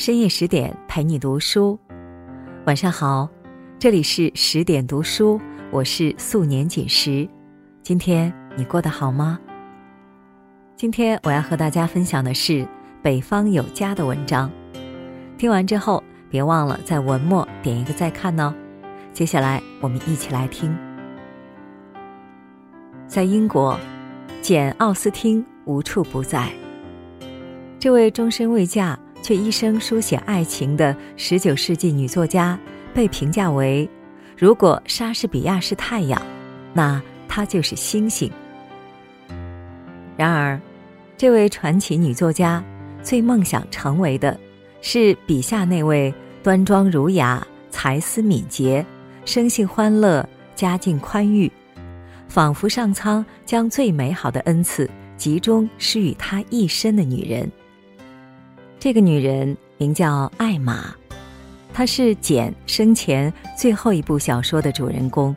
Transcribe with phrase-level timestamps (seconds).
[0.00, 1.78] 深夜十点陪你读书，
[2.64, 3.28] 晚上好，
[3.78, 5.38] 这里是十点读书，
[5.70, 7.28] 我是素年锦时。
[7.82, 9.38] 今天你过得好吗？
[10.74, 12.66] 今天我要和大家分享的是
[13.02, 14.50] 北方有家的文章。
[15.36, 18.54] 听完之后，别忘了在文末点一个再看哦。
[19.12, 20.74] 接下来我们一起来听。
[23.06, 23.78] 在英国，
[24.40, 26.50] 简·奥斯汀无处不在。
[27.78, 28.98] 这位终身未嫁。
[29.22, 32.58] 却一生书写爱情的十九世纪女作家，
[32.94, 33.88] 被评价为：
[34.36, 36.20] 如果莎士比亚是太阳，
[36.72, 38.30] 那她就是星星。
[40.16, 40.60] 然而，
[41.16, 42.62] 这位传奇女作家
[43.02, 44.38] 最梦想成为的，
[44.80, 46.12] 是笔下那位
[46.42, 48.84] 端庄儒雅、才思敏捷、
[49.24, 51.50] 生性欢乐、家境宽裕，
[52.28, 57.50] 仿佛上苍将最美好的恩赐集中施予她一身的女人。
[58.80, 60.86] 这个女人名叫艾玛，
[61.70, 65.36] 她是简生前最后一部小说的主人公。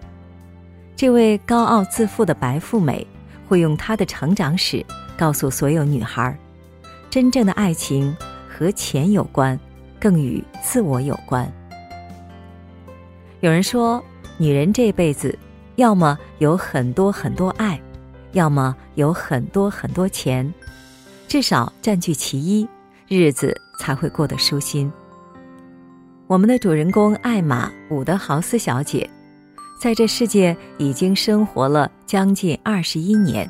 [0.96, 3.06] 这位高傲自负的白富美
[3.46, 4.84] 会用她的成长史
[5.18, 6.34] 告诉所有女孩：
[7.10, 8.16] 真正的爱情
[8.48, 9.60] 和钱有关，
[10.00, 11.52] 更与自我有关。
[13.42, 14.02] 有人说，
[14.38, 15.38] 女人这辈子
[15.76, 17.78] 要么有很多很多爱，
[18.32, 20.54] 要么有很多很多钱，
[21.28, 22.66] 至少占据其一。
[23.14, 24.92] 日子才会过得舒心。
[26.28, 29.08] 我们的主人公艾玛·伍德豪斯小姐，
[29.80, 33.50] 在这世界已经生活了将近二十一年，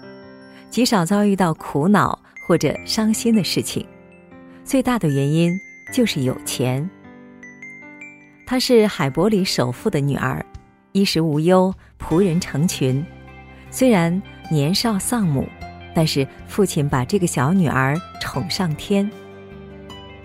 [0.70, 3.86] 极少遭遇到苦恼或者伤心的事情。
[4.66, 5.52] 最大的原因
[5.94, 6.90] 就是有钱。
[8.46, 10.46] 她是海伯里首富的女儿，
[10.92, 13.04] 衣食无忧，仆人成群。
[13.70, 15.48] 虽然年少丧母，
[15.96, 19.10] 但是父亲把这个小女儿宠上天。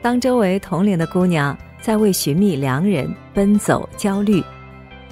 [0.08, 4.42] 当周围同龄的姑娘在为寻觅良人奔走焦虑，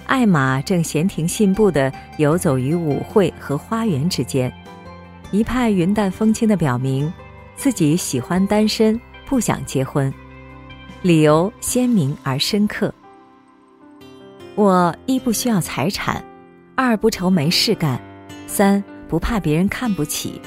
[0.07, 4.51] 艾玛正闲庭信步地游走于舞会和花园之间，
[5.31, 7.13] 一派云淡风轻地表明
[7.57, 10.11] 自己喜欢单身，不想结婚，
[11.03, 12.91] 理由鲜明而深刻。
[14.55, 16.25] 我一不需要财产，
[16.75, 18.01] 二不愁没事干，
[18.47, 20.41] 三不怕别人看不起。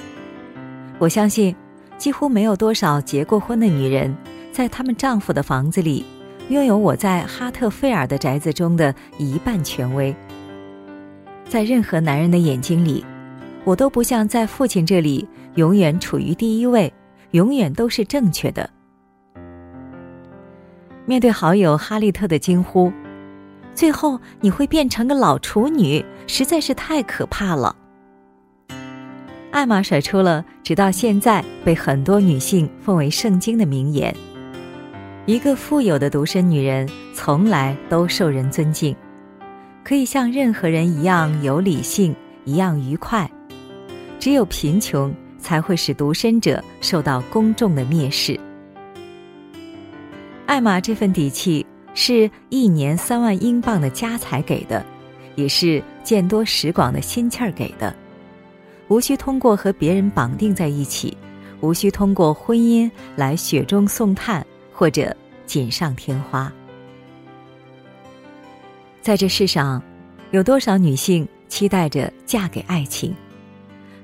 [0.98, 1.56] 我相信。
[2.00, 4.16] 几乎没有多少结过婚的女人，
[4.60, 6.04] 在她们丈夫的房子里，
[6.50, 10.14] 拥有我在哈特菲尔的宅子中的一半权威。
[11.48, 13.06] 在任何男人的眼睛里，
[13.64, 15.26] 我都不像在父亲这里
[15.56, 16.92] 永远处于第一位，
[17.32, 18.70] 永远都是正确的。
[21.06, 22.92] 面对好友哈利特的惊呼
[23.74, 27.74] ：“最后你会变成个老处女，实在是太可怕了。”
[29.52, 34.14] 艾玛甩出了直到现在被很多女性奉为圣经的名言
[35.26, 38.96] ：“一个富有的独身女人从来都受人尊敬，
[39.84, 42.16] 可以像任何人一样有理性，
[42.46, 43.30] 一样愉快。
[44.20, 48.40] 只有贫穷才会使独身者受到公众的蔑视。”
[50.48, 51.64] 艾玛这份底气
[51.94, 54.84] 是一年三万英镑的家财给的，
[55.36, 57.96] 也是见多识广的心气儿给的。
[58.88, 61.16] 无需通过和别人绑定在一起，
[61.62, 64.44] 无需通过婚姻来雪中送炭
[64.80, 65.14] 或者
[65.46, 66.50] 锦上添花。
[69.02, 69.84] 在这世上，
[70.32, 73.14] 有多少女性期待着嫁给爱情？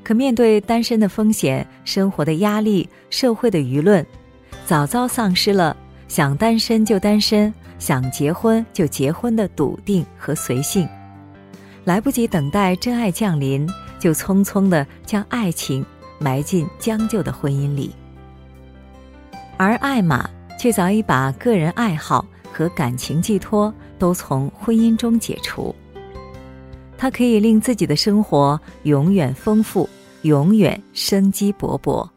[0.04, 4.06] 可面对单身的风险、生活的压力、社会的舆论，
[4.66, 5.78] 早早丧失了
[6.10, 10.86] 想单身就单身、想结婚就结婚的笃定和随性，
[11.86, 13.66] 来不及等待真爱降临。
[13.98, 15.84] 就匆匆的将爱情
[16.20, 17.96] 埋进将就的婚姻里，
[19.58, 25.76] 而艾玛却早已把个人爱好和感情寄托都从婚姻中解除。
[26.98, 29.90] 它可以令自己的生活永远丰富，
[30.22, 32.08] 永远生机勃勃。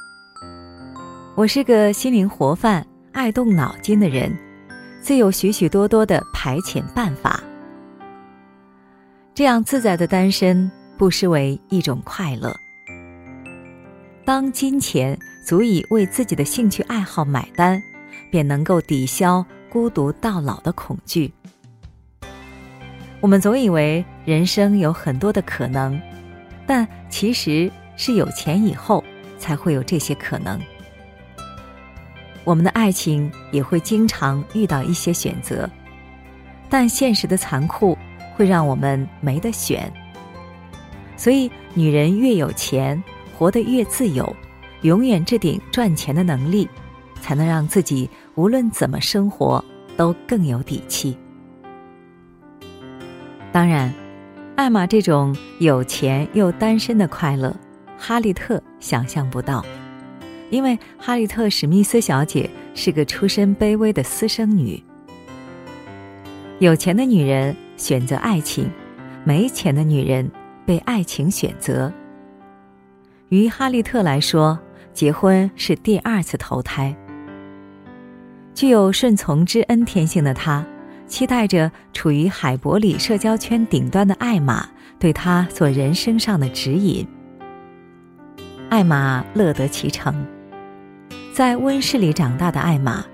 [1.34, 4.36] 我是个心灵活泛、爱动脑筋的人，
[5.00, 7.42] 自有许许多多的排遣办法。
[9.34, 10.70] 这样自在的单身。
[10.98, 12.52] 不失为一种快乐。
[14.24, 15.16] 当金钱
[15.46, 17.80] 足以为自己的兴趣爱好买单，
[18.30, 21.32] 便能够抵消孤独到老的恐惧。
[23.20, 26.00] 我们总以为人生有很多的可能，
[26.66, 29.02] 但其实是有钱以后
[29.38, 30.60] 才会有这些可能。
[32.44, 35.68] 我们的爱情也会经常遇到一些选择，
[36.70, 37.98] 但现实的残酷
[38.36, 39.92] 会让我们没得选。
[41.16, 43.02] 所以，女人越有钱，
[43.36, 44.34] 活得越自由，
[44.82, 46.68] 永远置顶赚钱的能力，
[47.20, 49.64] 才能让自己无论怎么生活
[49.96, 51.16] 都更有底气。
[53.50, 53.92] 当然，
[54.56, 57.54] 艾玛这种有钱又单身的快乐，
[57.96, 59.64] 哈利特想象不到，
[60.50, 64.82] 因为哈利特·史密斯小姐是个出身卑微的私生女。
[66.58, 68.70] 有钱的女人选择爱情，
[69.24, 70.30] 没钱的女人
[70.66, 71.92] 被爱情选择。
[73.28, 74.58] 于哈利特来说，
[74.92, 76.94] 结婚是第二次投胎。
[78.58, 80.66] 具有顺从之恩天性的他，
[81.06, 84.68] 期待着处于海伯里社交圈顶端的艾玛
[84.98, 87.06] 对他做人生上的指引。
[88.68, 90.12] 艾玛乐得其成，
[91.32, 93.04] 在温室里长大的艾玛，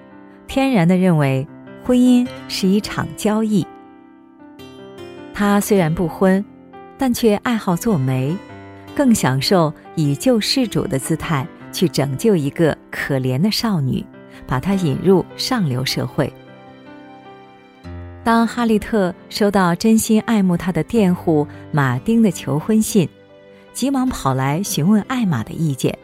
[0.46, 1.46] 天然的认为
[1.84, 3.66] 婚姻是一场交易。
[5.34, 6.42] 他虽然不婚，
[6.96, 8.34] 但却爱好做媒，
[8.96, 14.02] 更享受以救世主的姿态去拯救一个可怜的少女。
[14.46, 16.32] 把他引入上流社会。
[18.22, 23.06] 当哈利特收到真心爱慕他的佃户马丁的求婚信，
[23.74, 25.98] 急忙跑来询问艾玛的意见。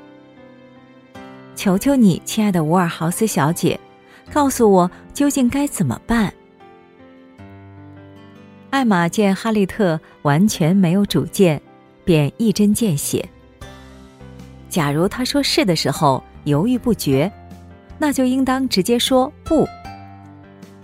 [1.56, 3.80] 求求你，亲爱的沃尔豪斯小姐，
[4.32, 6.32] 告诉我究竟该怎么办？
[8.68, 11.60] 艾玛见哈利特完全没有主见，
[12.04, 13.26] 便一针见血。
[14.68, 17.32] 假如他说是的时候犹豫不决。
[18.00, 19.68] 那就应当直接说不。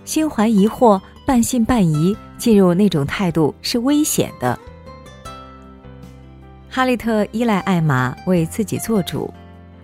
[0.05, 4.57] 心怀疑惑、半信半疑，进入那种态度是危险的。
[6.69, 9.33] 哈利特依赖艾玛为自己做主，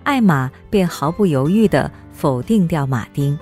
[0.03, 3.37] 艾玛便毫不犹豫地否定掉马丁，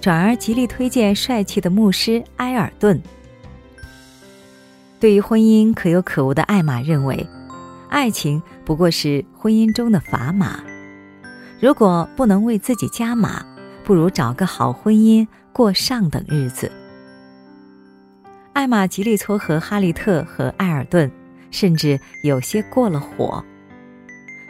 [0.00, 3.00] 转而极力推荐帅气的牧师埃尔顿。
[4.98, 7.24] 对于婚姻可有可无的艾玛认为，
[7.90, 10.60] 爱情不过是婚姻中的砝码。
[11.60, 13.44] 如果不能为自己加码，
[13.84, 16.70] 不如找个好婚姻过上等日子。
[18.52, 21.10] 艾玛极力撮合哈利特和艾尔顿，
[21.50, 23.44] 甚至有些过了火。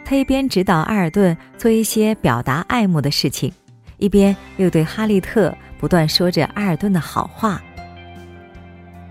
[0.05, 3.53] 他一边指导艾尔顿做一些表达爱慕的事情，
[3.97, 7.61] 一边又对哈利特不断说着艾尔顿的好话。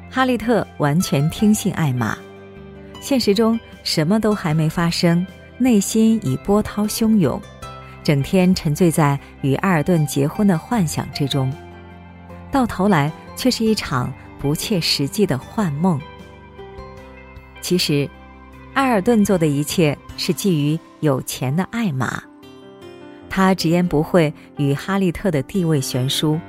[0.09, 2.17] 哈利特完全听信艾玛，
[3.01, 5.25] 现实中什么都还没发生，
[5.57, 7.41] 内心已波涛汹涌。
[8.07, 11.51] 整天沉醉在与埃尔顿结婚的幻想之中，
[12.49, 15.99] 到头来却是一场不切实际的幻梦。
[17.59, 18.09] 其实，
[18.75, 22.23] 埃尔顿做的一切是基于有钱的艾玛，
[23.29, 26.39] 他直言不讳与哈利特的地位悬殊。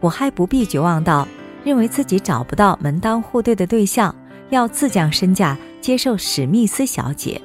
[0.00, 1.28] 我还不必绝望到
[1.62, 4.14] 认为自己找不到门当户对的对象，
[4.48, 7.38] 要自降身价接受史密斯小姐。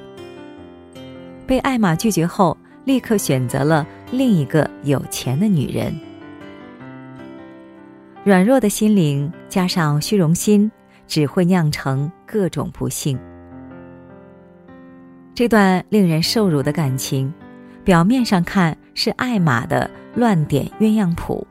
[1.46, 2.56] 被艾玛拒绝后。
[2.86, 5.92] 立刻选择了另一个有钱的女人。
[8.22, 10.70] 软弱的心灵加上虚荣心，
[11.08, 13.18] 只会酿成各种不幸。
[15.34, 17.32] 这段令人受辱的感情，
[17.82, 21.44] 表面上看是艾玛的乱点鸳鸯谱，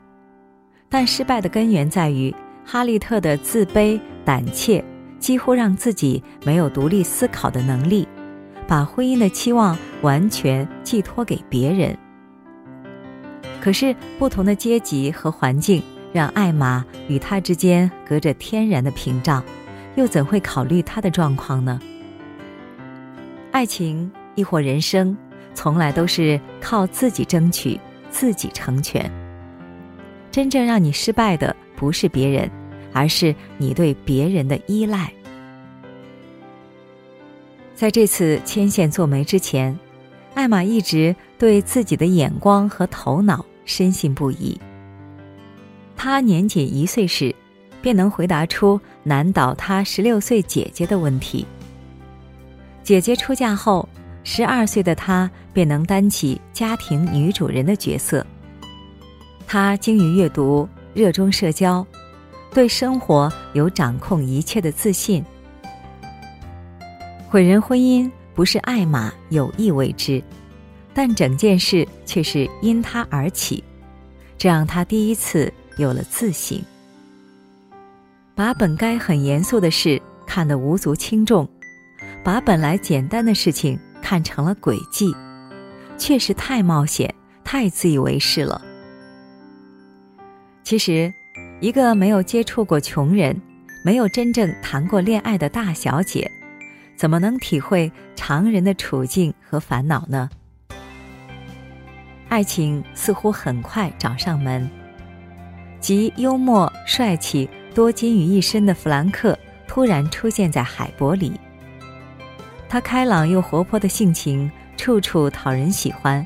[0.87, 2.33] 但失败的根源在于
[2.65, 4.81] 哈利特的自卑、胆怯，
[5.19, 8.07] 几乎让自己没有独立思考的能力。
[8.67, 11.97] 把婚姻的期望完全寄托给别人，
[13.61, 15.81] 可是不同的阶级和环境
[16.11, 19.43] 让艾玛与他之间隔着天然的屏障，
[19.95, 21.79] 又怎会考虑他的状况呢？
[23.51, 25.15] 爱情亦或人生，
[25.53, 27.79] 从来都是靠自己争取、
[28.09, 29.09] 自己成全。
[30.31, 32.51] 真正让你失败的不是别人，
[32.91, 35.14] 而是你对别人的依赖。
[37.75, 39.77] 在这次牵线做媒之前，
[40.33, 44.57] 艾玛一直对自己的眼光和头脑深信不疑。
[45.97, 47.35] 她年仅一岁时，
[47.81, 51.45] 便能回答出难倒她十六岁姐姐的问题。
[52.81, 53.87] 姐姐出嫁后，
[54.23, 58.25] 十二岁的她便能担起家庭女主人的角色。
[59.45, 61.85] 她精于阅读，热衷社交，
[62.53, 65.21] 对生活有掌控一切的自信。
[67.27, 70.23] 毁人婚姻不是艾玛有意为之，
[70.93, 73.63] 但整件事却是因他而起，
[74.37, 76.61] 这让他第一次有了自省，
[78.33, 81.47] 把本该很严肃的事看得无足轻重，
[82.23, 85.13] 把本来简单的事情看成了诡计，
[85.97, 87.13] 确实太冒险，
[87.43, 88.61] 太自以为是了。
[90.63, 91.11] 其实，
[91.59, 93.35] 一个没有接触过穷人，
[93.83, 96.29] 没有真正谈过恋爱的大小姐。
[96.95, 100.29] 怎么能体会常人的处境和烦恼呢？
[102.29, 104.69] 爱情似乎很快找上门。
[105.79, 109.37] 集幽默、帅气、多金于一身的弗兰克
[109.67, 111.39] 突然出现在海伯里。
[112.67, 116.25] 他开朗又活泼的性情，处处讨人喜欢，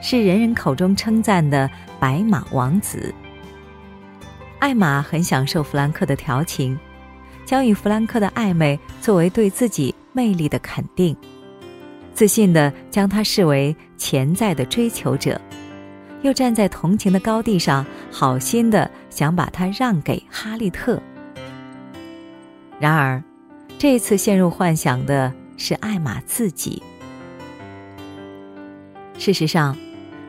[0.00, 3.12] 是人人口中称赞的“白马王子”。
[4.60, 6.78] 艾玛很享受弗兰克的调情，
[7.44, 11.16] 将与弗兰克的暧昧作为对自己魅力的肯定，
[12.14, 15.40] 自信地将他视为潜在的追求者，
[16.22, 21.00] 又站在同情的高地上，好心的想把他让给哈利特。
[22.78, 23.22] 然而，
[23.78, 26.82] 这次陷入幻想的是艾玛自己。
[29.18, 29.76] 事实上，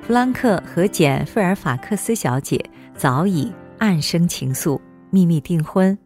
[0.02, 2.64] 弗兰克和简·费尔法克斯小姐
[2.96, 3.52] 早已。
[3.82, 5.98] 暗生情愫，秘密订婚，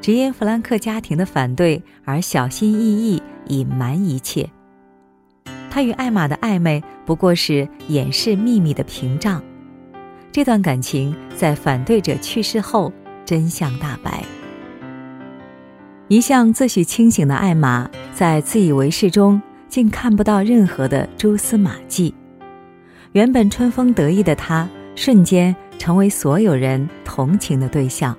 [0.00, 4.48] 只因弗兰克家庭的反对而小心翼翼隐瞒一切。
[5.70, 9.42] 他与艾玛的暧昧不过是掩饰秘密的屏障。
[10.32, 12.92] 这段感情在反对者去世后
[13.24, 14.24] 真相大白。
[16.08, 22.14] 一向自诩清醒的艾玛，在自以为是中竟看不到任何的蛛丝马迹。
[23.12, 25.54] 原本春风得意的他，瞬间。
[25.78, 28.14] 成为所有人同情的对象。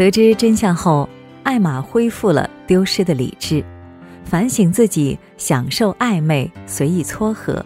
[0.00, 1.06] 得知真相后，
[1.42, 3.62] 艾玛恢复了丢失的理智，
[4.24, 7.62] 反省自己享受暧昧、随意撮合，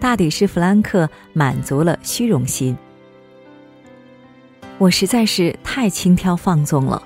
[0.00, 2.74] 大抵是弗兰克满足了虚荣心。
[4.78, 7.02] 我实在是太轻佻放纵了，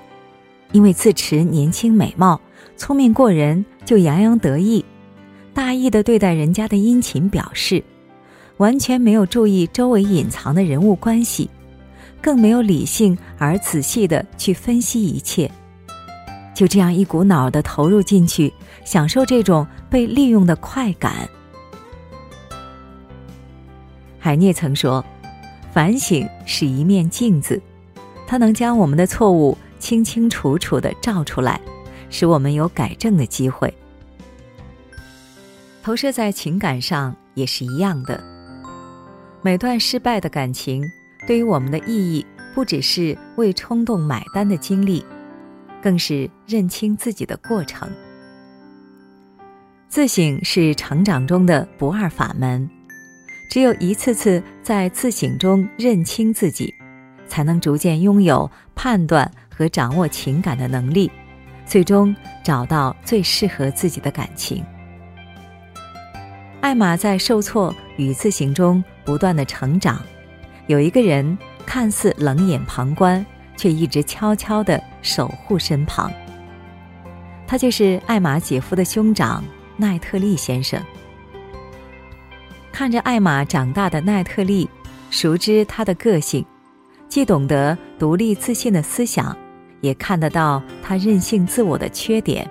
[0.71, 2.39] 因为自持年轻美貌、
[2.77, 4.85] 聪明过人，就洋洋得意，
[5.53, 7.83] 大意的对待人家的殷勤表示。
[8.55, 11.49] 完全没有注意周围隐藏的人物关系，
[12.21, 15.49] 更没有理性而仔细的去分析一切，
[16.53, 21.27] 就这样一股脑的投入进去，享受这种被利用的快感。
[24.19, 25.03] 海涅曾说
[25.71, 27.59] ：“反省是一面镜子，
[28.27, 31.59] 它能将我们的错误清清楚楚的照出来，
[32.09, 33.73] 使我们有改正的机会。”
[35.81, 38.21] 投射在情感上也是一样的。
[39.41, 40.83] 每段失败的感情，
[41.29, 45.05] 对于我们的意义，不只是为冲动买单的经历，
[45.79, 47.87] 更是认清自己的过程。
[49.87, 52.67] 自省是成长中的不二法门，
[53.51, 56.73] 只有一次次在自省中认清自己，
[57.27, 61.11] 才能逐渐拥有判断和掌握情感的能力，
[61.63, 64.65] 最终找到最适合自己的感情。
[66.61, 70.01] 艾玛在受挫与自省中不断的成长，
[70.69, 71.35] 有一个人
[71.65, 73.25] 看似冷眼旁观，
[73.57, 76.11] 却一直悄悄的守护身旁。
[77.47, 79.43] 他就是艾玛姐夫的兄长
[79.75, 80.79] 奈特利先生。
[82.71, 84.69] 看着艾玛长大的奈特利，
[85.09, 86.45] 熟知她的个性，
[87.07, 89.35] 既懂得独立自信的思想，
[89.81, 92.47] 也看得到她任性自我的缺点。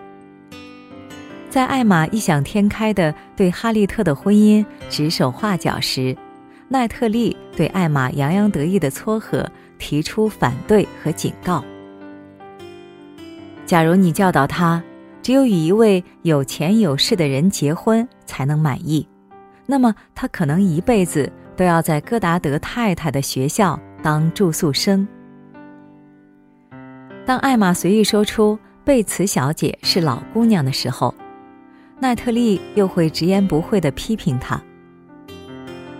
[1.48, 6.16] 在艾玛异想天开的对哈利特的婚姻指手画脚时，
[6.70, 11.64] 奈特利对艾玛洋洋得意的撮合提出反对和警告。
[13.64, 14.82] 假如你教导他
[15.22, 19.06] 只有与一位有钱有势的人结婚才能满意，
[19.66, 25.06] 那么他可能一辈子都要在戈达德太太的学校当住宿生。
[27.26, 31.14] 当艾玛随意说出贝茨小姐是老姑娘的时候，
[31.98, 34.58] 奈特利又会直言不讳地批评她：“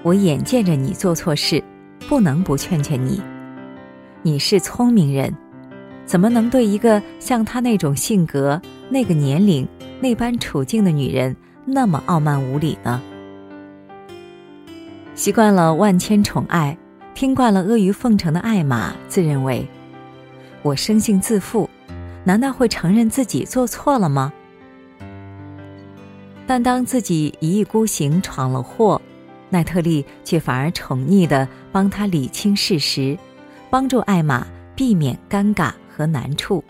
[0.02, 1.62] 我眼见着你做错事，
[2.08, 3.20] 不能不劝劝你。
[4.22, 5.34] 你是聪明人，
[6.06, 9.66] 怎么能对一个像她那种性格、那个年龄、
[10.00, 13.02] 那般处境的女人那么傲慢无礼呢？”
[15.14, 16.78] 习惯了万千宠爱、
[17.12, 19.66] 听惯了阿谀奉承的艾玛，自认为
[20.62, 21.68] ：“我生性自负，
[22.22, 24.32] 难道会承认自己做错了吗？”
[26.46, 29.02] 但当自己一意孤行闯了祸，
[29.50, 33.18] 奈特利却反而宠溺地帮他理清事实，
[33.70, 36.62] 帮助艾玛避免尴尬和难处。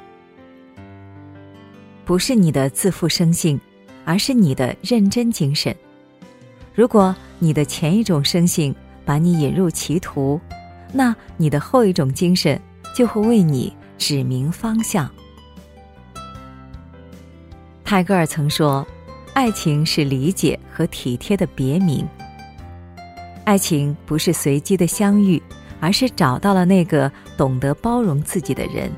[2.05, 3.61] 不是你的自负生性，
[4.05, 5.75] 而是你的认真精神。
[6.75, 10.41] 如果你的前一种生性把你引入歧途，
[10.93, 12.61] 那你的后一种精神
[12.95, 15.11] 就会为你指明方向。
[17.85, 18.87] 泰戈尔曾说。
[19.35, 22.05] 爱情是理解和体贴的别名。
[23.49, 25.43] 爱情不是随机的相遇，
[25.81, 28.93] 而是找到了那个懂得包容自己的人。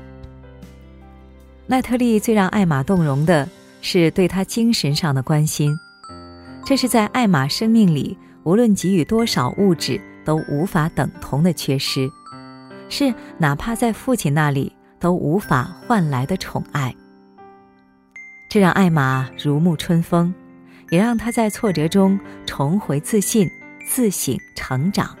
[1.67, 3.47] 奈特利最让艾玛动容的
[3.79, 5.73] 是对他精神上的关心，
[6.65, 12.11] 这是在艾玛生命里无论给予多少物质都无法等同的缺失，
[12.89, 16.93] 是哪怕在父亲那里都无法换来的宠爱。
[18.49, 20.33] 这让艾玛如沐春风，
[20.89, 23.49] 也让她在挫折中重回自信、
[23.85, 25.15] 自省、成长。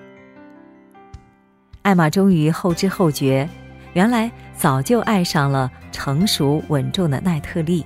[1.81, 3.47] 艾玛终于后知后觉，
[3.93, 7.85] 原来早就爱上了成熟稳重的奈特利。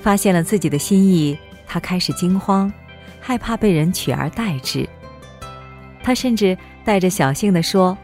[0.00, 2.72] 发现了自己的心意，她开始惊慌，
[3.20, 4.88] 害怕被人取而代之。
[6.02, 7.98] 她甚至带着侥幸地说：“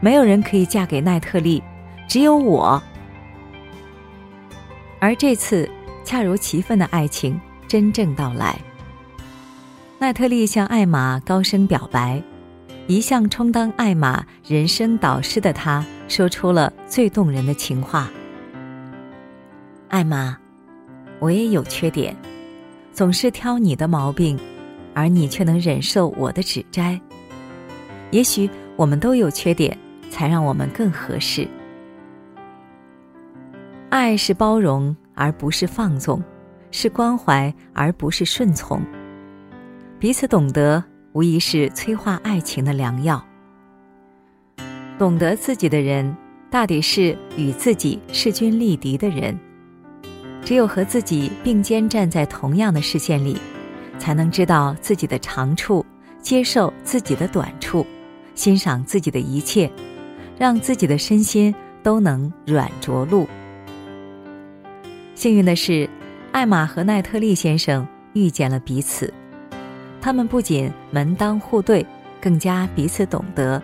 [0.00, 1.62] 没有人可以嫁给奈特利，
[2.08, 2.82] 只有我。”
[4.98, 5.70] 而这次
[6.02, 8.58] 恰如其分的爱情真正到来。
[9.98, 12.22] 奈特利向艾玛高声表白，
[12.86, 18.10] 一向充当艾玛人生导师的他，说出了最动人的情话
[19.88, 20.36] ：“艾玛，
[21.18, 22.14] 我也有缺点，
[22.92, 24.38] 总是挑你的毛病，
[24.92, 27.00] 而你却能忍受我的指摘。
[28.10, 29.76] 也许我们都有缺点，
[30.10, 31.48] 才让我们更合适。”
[33.88, 36.20] 爱是包容，而不是放纵；
[36.70, 38.78] 是关怀，而不是顺从。
[39.98, 43.24] 彼此懂得，无疑是催化爱情的良药。
[44.98, 46.14] 懂得自己的人，
[46.50, 49.38] 大抵是与自己势均力敌的人。
[50.44, 53.38] 只有和自己并肩站在同样的视线里，
[53.98, 55.84] 才能知道自己的长处，
[56.20, 57.84] 接受自己的短处，
[58.34, 59.70] 欣赏自己的一切，
[60.38, 63.26] 让自己的身心都能软着陆。
[65.14, 65.88] 幸运的是，
[66.32, 69.12] 艾玛和奈特利先生遇见了彼此，
[70.06, 71.84] 他们不仅门当户对，
[72.20, 73.60] 更加彼此懂得。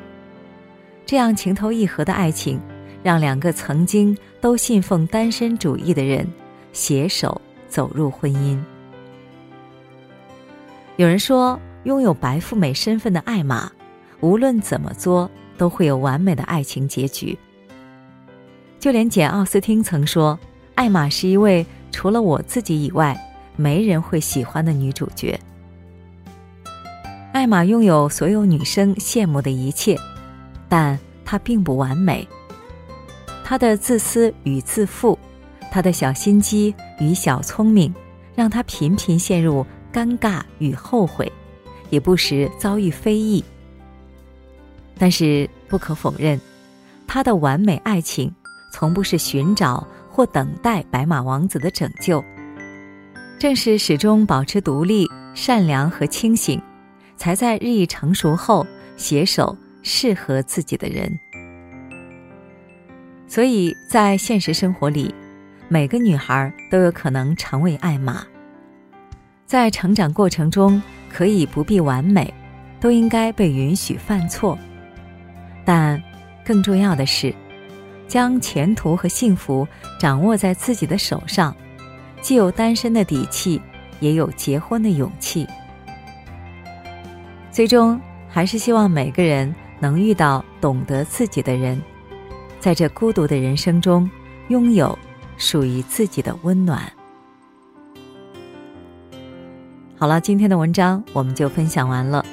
[1.07, 2.61] 这样情投意合的爱情，
[3.01, 6.27] 让两个曾经都信奉单身主义的人
[6.73, 8.59] 携手走入婚姻。
[10.97, 13.71] 有人说，拥有白富美身份的艾玛，
[14.19, 17.39] 无论怎么作，都会有完美的爱情结局。
[18.81, 20.37] 就连简·奥斯汀曾说。
[20.75, 23.17] 艾玛是一位除了我自己以外
[23.55, 25.39] 没人会喜欢的女主角。
[27.33, 29.99] 艾玛拥有所有女生羡慕的一切，
[30.69, 32.27] 但她并不完美。
[33.43, 35.19] 她的自私与自负，
[35.71, 37.93] 她的小心机与小聪明，
[38.35, 41.31] 让她频频陷入尴尬与后悔，
[41.91, 43.43] 也不时遭遇非议。
[44.99, 46.41] 但是不可否认，
[47.07, 48.33] 她的完美爱情
[48.73, 49.87] 从不是寻找。
[50.15, 52.23] 或等待白马王子的拯救，
[53.39, 56.61] 正是始终保持独立、善良和清醒，
[57.23, 61.09] 才在日益成熟后携手适合自己的人。
[63.29, 65.15] 所以在现实生活里，
[65.69, 68.27] 每个女孩都有可能成为爱玛。
[69.47, 72.35] 在成长过程中，可以不必完美，
[72.81, 74.59] 都应该被允许犯错，
[75.65, 76.03] 但
[76.45, 77.33] 更重要的是。
[78.09, 79.65] 将前途和幸福
[79.97, 81.55] 掌握在自己的手上，
[82.21, 83.63] 既有单身的底气，
[84.01, 85.47] 也有结婚的勇气。
[87.53, 91.79] 最终，还是希望每个人能遇到懂得自己的人，
[92.59, 94.11] 在这孤独的人生中，
[94.49, 94.99] 拥有
[95.37, 96.91] 属于自己的温暖。
[99.99, 102.25] 好了，今天的文章我们就分享完了，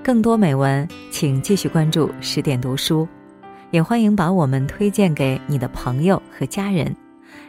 [0.00, 3.06] 更多美文请继续关注十点读书。
[3.72, 6.94] 也欢迎把我们推荐给你的朋友和家人，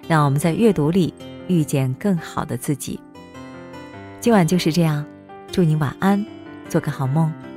[0.07, 1.13] 让我们在阅读里
[1.47, 2.99] 遇见更好的自己。
[4.19, 5.05] 今晚就是这样，
[5.51, 6.25] 祝你晚安，
[6.73, 7.52] 做个好梦。